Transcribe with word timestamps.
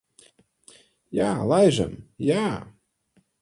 Jā, 1.17 1.27
laižam. 1.51 1.93
Jā. 2.31 2.43